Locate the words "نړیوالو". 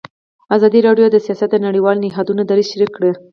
1.67-2.03